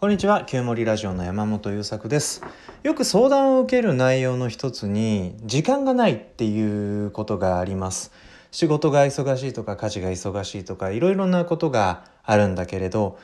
[0.00, 0.44] こんにちは。
[0.44, 2.40] 旧森ラジオの山本優作です。
[2.84, 8.12] よく相談を受ける内容の一つに時間がないっていうことがあります。
[8.52, 13.18] 仕事が忙しいとか家事が忙しいとかいろいろなことがあるんだけれど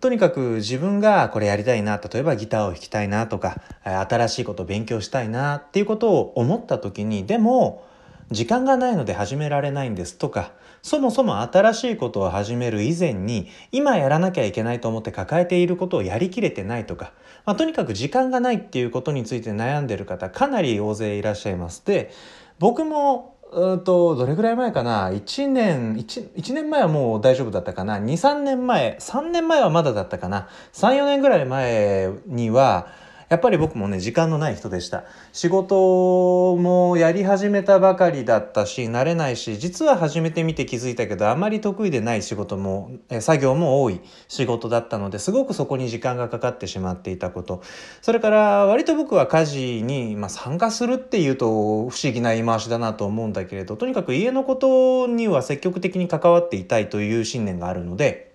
[0.00, 7.86] とにかく自分がこれやりたいな例えばギターを弾きたいなとか新しいことを勉強したいなっていうことを思った時にでも
[8.30, 10.52] 時間がないので始められないんですとか
[10.82, 17.12] そもそも新しいことを始める以前に今やらなきゃいけないと思って抱えていることをやりきれてないとか、
[17.46, 21.84] まあ、とにかく時間がないっていうことについて悩んでる方かなり大勢いらっしゃいます。
[21.84, 22.12] で
[22.58, 32.88] 僕もうんとどれぐらい前かな？1年 1, 1年前はもう大丈夫だったかな？23年前3年前はまだだったかな？34年ぐらい前には
[33.28, 35.04] やっぱり僕もね時間のない人でした。
[35.32, 47.62] 仕事もやり始めたばかりだったし慣れないし実は始めてみて気づいたけどあまり得意でない仕事もえ作業も多い仕事だったのですごくそこに時間がかかってしまっていたこと。
[48.00, 58.32] それから割と僕は家事に、まあ、参加するっていうと不思議な言い回しだなと思うんだけれどとにかく家のことには積極的に関わっていたいという信念があるので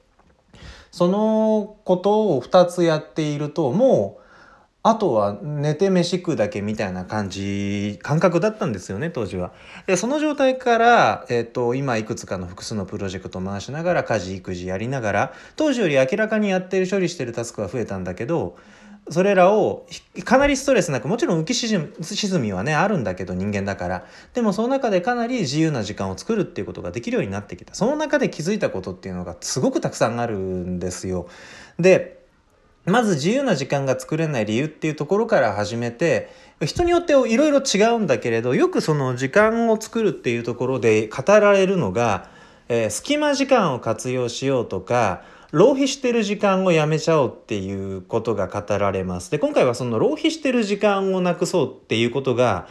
[0.91, 4.22] そのことを2つやっているともう
[4.85, 9.53] あとは寝て飯食うだけみたいな感じ、感覚だったんですよね、当時は。
[9.87, 18.57] で、その状態から、えっ、ー、と、今いくつかの複数のプロジェクトを回しながら、家事、育児やりながら、当時より明らかにやってる、処理してるタスクは増えたんだけど、
[19.09, 19.85] それらを
[20.23, 31.27] かなりストレスなくもちろん浮き沈みはねあるんだけど人間だからでもその中でかなり自由な時間を作るっていうことができるようになってきたその中で気づいたことっていうのがすごくたくさんあるんですよ。
[31.77, 32.22] で
[32.85, 36.29] まず自由な時間が作れない理由っていうところから始めて
[36.61, 42.29] 人によっていろいろ違うんだけれどよくその時間を作るっていうところで語られるのが、
[42.67, 49.29] えー、隙間時間を活用しようとか浪費してる時間をやめちゃおうっていうことが語られます。
[49.29, 52.67] で今回はその浪費してる時間をなくそうっていうことが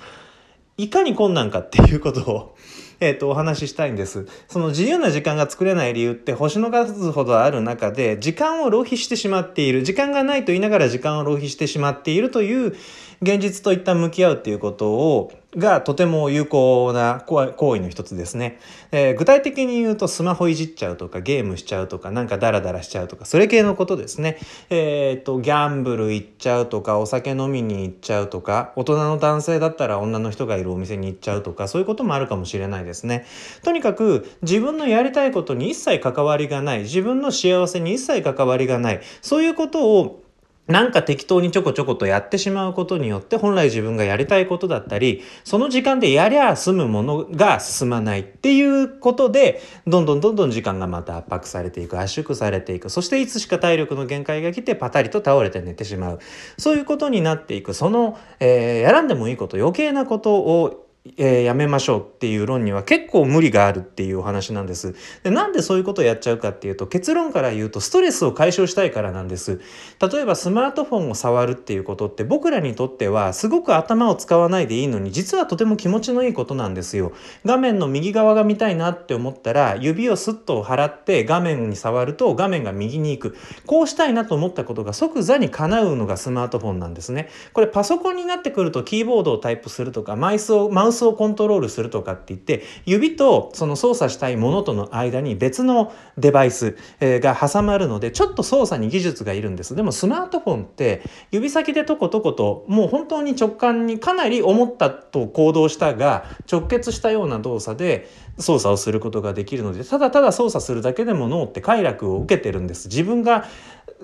[0.77, 2.57] いかに困難かっていうことを
[3.03, 4.29] えっ、ー、と、お話ししたいんです。
[4.47, 12.77] その自由な時間が作れない理由って星の数ほどある中で、時間を浪費してしまっている、時間がないと言いながら時間を浪費してしまっているという
[13.21, 18.59] 現実と一旦向き合うっていうことを、がとても有効な行為の一つですね、
[18.91, 24.39] えー、具体的に言うとスマホいじっちゃうとかゲームしちゃうとかなんかダラダラしちゃうとかそれ系のことですね。
[24.71, 33.27] えっ、とギャンブル行っちゃうとかお酒飲みに行っちゃうとか大人の男性だったら女の人がいるお店に行っちゃうとかそういうこともあるかもしれないですね。
[33.63, 40.22] とにかく自分のやりたいことに一切関わりがない自分の幸せに一切関わりがないそういうことを
[40.69, 52.91] なんか適当にちょこちょことやってしまうことによって本来自分がやりたいことだったりその時間でやりゃ済むものが進まないっていうことでどんどんどんどん時間がまた圧迫されていく圧縮されていく。
[52.91, 56.19] そしていつしか体力の限界が来てパタリと倒れて寝てしまう。
[56.57, 57.75] そういうことになっていく。
[57.75, 64.95] その、えー、やらんでもいいこと余計なことをえー、やめましょうっていう論には結構無理があるっていうお話なんです。
[65.25, 69.61] でなんでそういうことをやっちゃうかっていうと結論から言うとストレスを解消したいからなんです。
[70.01, 77.11] 例えばスマートフォンを触るっていうことって僕らにとってはすごく頭を使わないでいいのに実はとても気持ちのいいことなんですよ。
[77.45, 83.37] 画面の右側が見たいなって思ったら指をスッと払って画面に触ると画面が右に行く。
[83.67, 87.29] こうしたいなと思ったことが即座に叶うのがスマートフォンなんですね。
[87.53, 108.09] これパソコンになってくるとキーボードをタイプするとかマウスをマウスウスをコントロールするとかって言って指とその操作したいものとの間に別のデバイスが挟まるのでちょっと操作に技術がいるんですでもスマートフォンって指先でトコトコともう本当に直感にかなり思ったと行動したが直結したような動作で
[108.39, 113.47] 操作をすることができるのでただただ操作するだけでも脳って快楽を受けてるんです自分が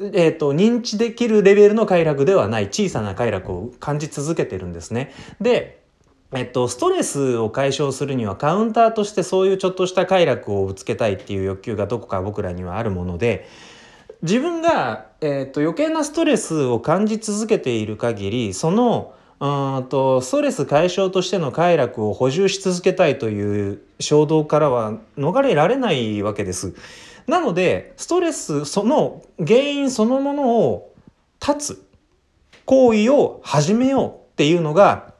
[0.00, 5.12] えーと、認知できるレベルの快楽ではない小さな快楽を感じ続けてるんですね。
[5.40, 5.77] で
[6.34, 13.48] えっと、ストレスを解消するにはカウンターとしてそういうちょっとした快楽をぶつけたいっていう欲求がどこか僕らにはあるもので
[14.20, 26.74] 自分が、えっと、余計なストレスを感じ続けている限りそのうんとストレス解消としての快楽を補充し続けたいという衝動からは逃れられないわけです。
[27.28, 30.92] なのでストレスその原因そのものを
[31.38, 31.86] 断つ
[32.64, 35.14] 行為を始めようっていうのが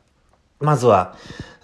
[0.61, 1.15] まずは、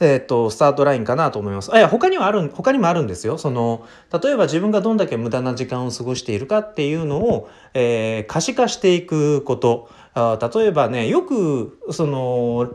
[0.01, 1.73] えっ、ー、と、スタートラインかなと思います。
[1.73, 3.39] あ、いや、他にはある、他にもあるんですよ。
[3.39, 3.87] その、
[4.23, 9.89] 例えば自分がどんだけ無駄な時間を過ごしているかっていうのを、えー、可視化していくこと。
[10.17, 12.71] あ例えばね、よく、その、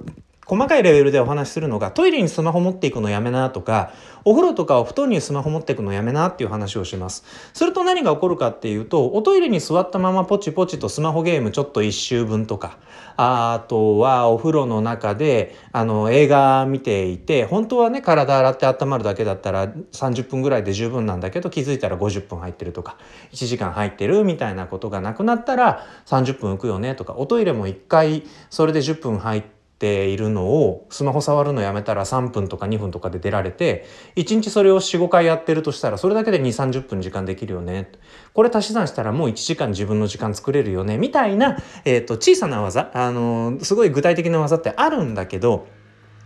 [0.50, 3.94] 細かいレベルでお話しするのがトイレにスマホ持っていくのやめなとか
[4.26, 7.24] お風呂とかお布団にスマホ持っていくのやめなっていう話をします。
[7.54, 12.80] すると何が起こるかっていうとおトイレに座ったままポチポチとスマホゲームちょっと1周分とか
[13.16, 22.98] あとはお風呂の中であの映画見ていて本当はね体洗って温まるだけだったら30分ぐらいで十分なんだけど気づいたら50分入ってるとか
[23.34, 33.86] 1時間入ってるみたいなことがなくなったら30分浮くよねとかおトイレも1回それで10分入ってているのをスマホ触るのやめたら3分とか2分とかで出られて
[34.18, 37.92] 1日それを45回やってるとしたらそれだけで2 3 0分時間できるよね。
[38.34, 40.98] これ足し算したらもう1時間自分の時間作れるよね。
[40.98, 42.92] みたいな、えーと、小さな技。
[42.94, 45.68] あのすごい具体的な技ってあるんだけど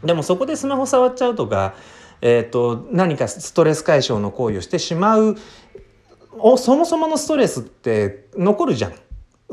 [0.04, 1.76] でもそこでスマホ触っちゃうとか、
[2.22, 5.38] えーと何かストレス解消の行為をしてしまう
[6.40, 8.94] おそもそものストレスって残るじゃん。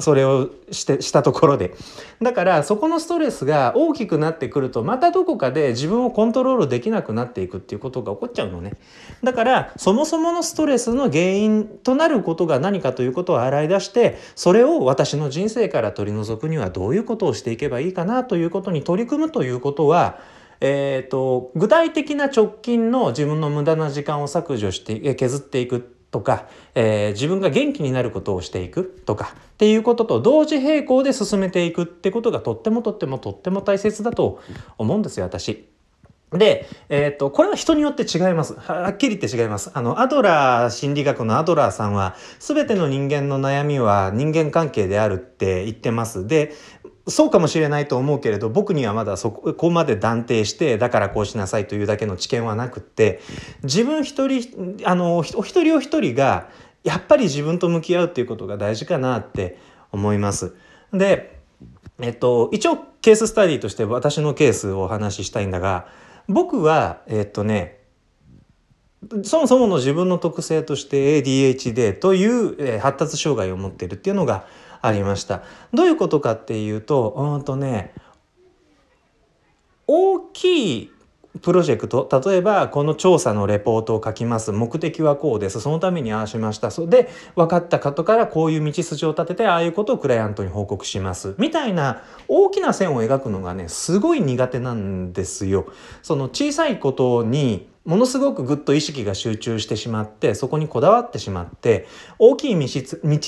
[0.00, 1.75] それをしてしたところで。
[2.23, 8.73] だからそこのストレスが大きくなってくるとまたどこかで自分をコントロールできなくなっていくっていうことが起こっちゃうのね。
[9.23, 20.19] だからそもそものストレスの原因となることが何かということを洗い出してそれを私の人生から取り除くにはどういうことをしていけばいいかなということに取り組むということは
[20.61, 34.40] えーと、具体的な直近の自分の無駄な時間を削除して削っていくとか、えー、自分が元気になることをしていくとかっていうことと同時並行で進めていくってことがとってもとってもとっても大切だと
[34.78, 35.70] 思うんですよ私。
[36.32, 38.54] で、えっ、ー、と、これは人によって違います。
[38.54, 39.72] はっきり言って違います。
[39.74, 46.28] あの、アドラー心理学のアドラーさんは、すべての人間の悩みは人間関係であるって言ってます。
[46.28, 46.52] で、
[47.08, 53.20] そうかもしれないと思うけれど僕にはまだそこまで断定してだからこうしなさいというだけの知見はなくって
[53.62, 56.49] 自分一人あのお一人お一人が
[56.85, 59.58] やっぱり自分と向き合うっていうことが大事かなって
[59.93, 60.55] 思います。
[60.93, 61.38] で、
[62.00, 65.88] えっと、一応ケーススタディとして私のケースをお話ししたいんだが
[66.29, 67.81] 僕はえっとね
[69.25, 74.47] そもそもの自分の特性として ADHD という発達障害を持っているっていうのが
[74.82, 75.42] ありました。
[75.72, 77.92] どういうことかっていうとうんとね
[79.86, 80.92] 大きい
[81.42, 95.72] プロジェクト例えばこの調査のレポートを書きます目的はこうですそのためにああしましたそで分かった方からこういう道筋を立ててああいうことをクライアントに報告しますみたいな大きな線を描くのがねすごい苦手なんですよ。
[96.02, 101.86] その小さいことにものすごくぐっと意識が集中してしまってそこにこだわってしまって
[102.18, 102.68] 大きい道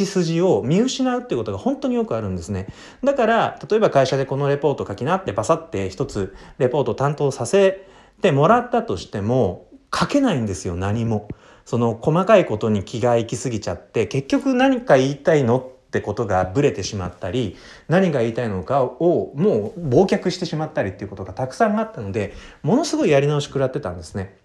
[0.04, 2.66] 筋を見失うっていうことが本当によくあるんですね
[3.02, 7.86] だから例えば会社でこのレポート書きなってバサって一つレポート担当させ
[8.20, 11.28] てもらったとしても書けないんですよ何も。
[11.64, 17.56] その細かいことに気が行き過ぎちゃって結局何か言いたいのってことがブレてしまったり
[17.86, 24.41] 何が言いたいのかをもう忘却してしまったりっていうことがたくさんあったのでものすごいやり直し食らってたんですね。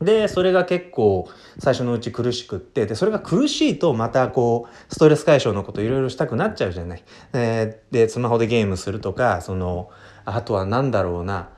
[0.00, 7.04] でそれが結構最初のうち苦しくってでそれが苦しいとまたこうストレス解消のこといろいろしたくなっちゃうじゃない。
[7.34, 9.90] えー、でスマホでゲームするとかその
[10.24, 11.50] あとは何だろうな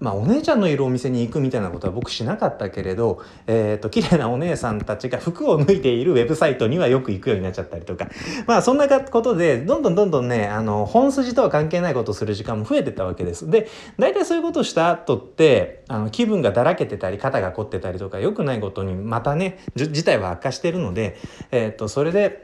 [0.00, 8.08] まあ、お姉ちゃんのいるお店に行くみたいなことは僕しなかったけれど、えっ、ー、と、綺麗なお姉さんたちが服を脱いでいるウェブサイトにはよく行くようになっちゃったりとか、
[8.48, 13.50] まあ、そんなことで、どんどんどんどんね、あの、本筋とは関係ないことをする時間も増えてたわけです。
[13.50, 13.68] で、
[13.98, 21.18] 大体そういうことをした後って、あの、気分がだらけてたり、肩が凝ってたりとか、良くないことにまたね、事態は悪化してるので、
[21.50, 22.42] えっ、ー、と、それで、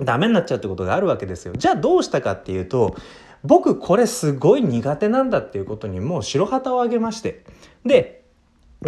[0.00, 1.54] ダメになっちゃうってことがあるわけですよ。
[1.56, 2.96] じゃあどうしたかっていうと、
[3.44, 7.44] 僕これすごい苦手なんだっていうことにもう白旗をあげまして。
[7.84, 8.23] で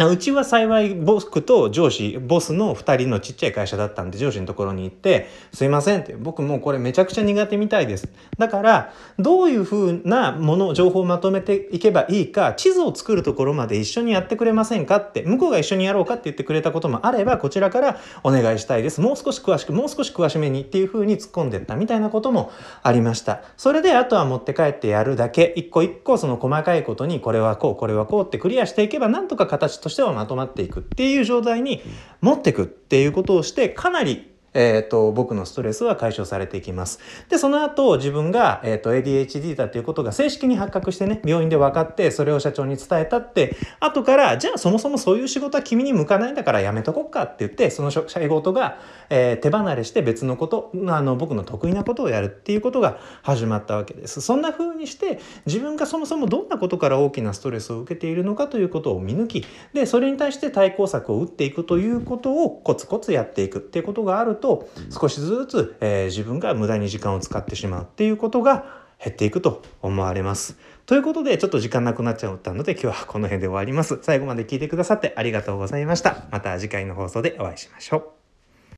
[0.05, 19.01] うちは幸い僕と上司ボスの2人のちっちゃい会社だったんで上司のところに行って「すいません」って「僕もうこれめちゃくちゃ苦手みたいです」だからどういうふうなもの情報をまとめていけばいいか地図を作るところまで一緒にやってくれませんかって向こうが一緒にやろうかって言ってくれたこともあればこちらからお願いしたいです。
[19.01, 22.51] もう少し詳しくもう少し詳しめにっていうふうに突っ込んでったみたいなことも
[22.83, 23.41] ありました。
[23.57, 25.53] それであとは持って帰ってやるだけ。
[25.55, 31.81] 一個一個その細かいことにこれはこうこれはこうってクリアしていけばなんとか形ととしてはまとまっていくっていう状態に
[32.21, 36.99] 持っていくっていうことをしてかなりえーと、僕のストレスは解消されていきます。
[37.29, 48.79] でその後自分が、えーと、ADHD だということが正式に発覚してね病院で分かってそれを社長に伝えたって後からじゃあそもそもそういう仕事は君に向かないんだからやめとこっかって言ってその仕事が、
[49.11, 54.21] えー、手離れして別のことあの僕の得意なことをやるっていうことが始まったわけです。
[54.21, 68.65] そんな風にして自分がそもそもどんなことから大きなストレスを受けているのかということを見抜きでそれに対して対抗策を打っていくということをコツコツやっていくっていうことがあるとと少しずつ、えー、自分が無駄に時間を使ってしまうっていうことが
[69.03, 70.57] 減っていくと思われます。
[70.85, 73.99] ということでちょっと時間なくなっちゃったので今日はこの辺で終わります。
[74.01, 76.25] 最後まで聞いてくださってありがとうございました。
[76.31, 78.16] また次回の放送でお会いしましょう。